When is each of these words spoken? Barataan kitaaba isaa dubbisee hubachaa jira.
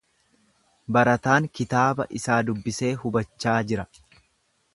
Barataan 0.97 1.47
kitaaba 1.59 2.07
isaa 2.21 2.39
dubbisee 2.49 2.91
hubachaa 3.05 3.59
jira. 3.73 3.91